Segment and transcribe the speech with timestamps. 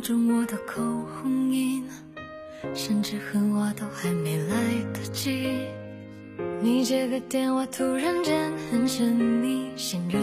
[0.00, 1.84] 中我的口红印，
[2.74, 4.54] 甚至恨我都还没来
[4.92, 5.48] 得及。
[6.60, 10.20] 你接个电话，突然间很神秘，显然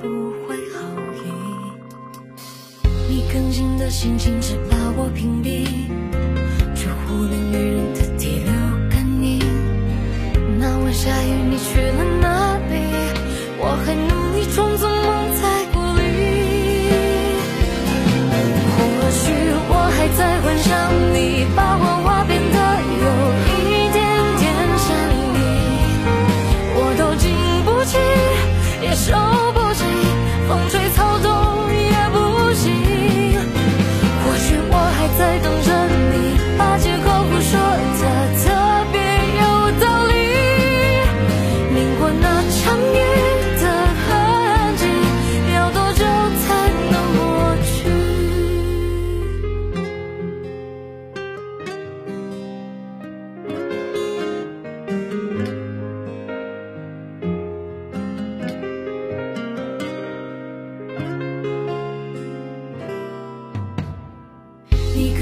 [0.00, 0.08] 不
[0.46, 0.80] 怀好
[1.14, 1.18] 意。
[3.08, 5.66] 你更新的心情只把我屏蔽，
[6.74, 8.52] 却忽略女人的第六
[8.90, 9.38] 感应。
[10.58, 12.74] 那晚下雨，你去了哪里？
[13.62, 14.88] 我还努力装作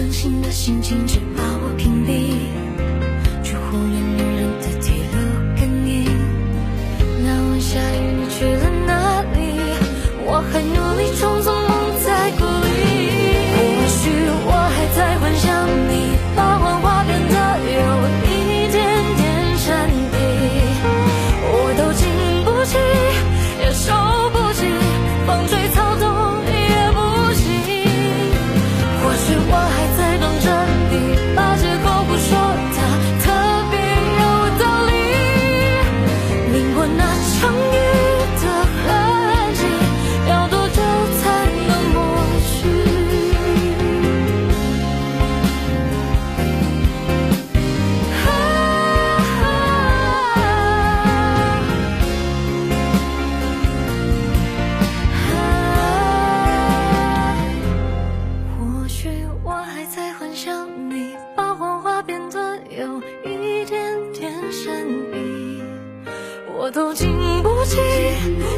[0.08, 2.27] 伤心的心情只把我屏蔽，
[66.68, 67.78] 我都经不起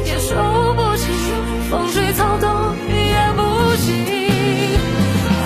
[0.03, 0.35] 也受
[0.75, 1.07] 不起
[1.69, 3.41] 风吹草动也不
[3.77, 3.87] 行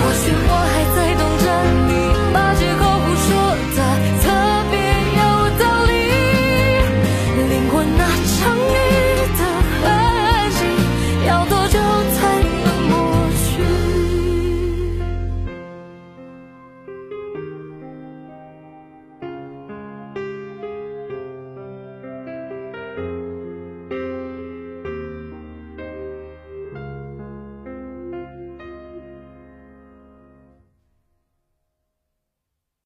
[0.02, 1.46] 或许我还在等着
[1.86, 1.94] 你
[2.34, 3.30] 把借口胡说
[3.78, 3.80] 的
[4.24, 4.26] 特
[4.72, 4.74] 别
[5.20, 5.22] 有
[5.62, 5.94] 道理。
[7.52, 8.02] 淋过那
[8.34, 8.55] 场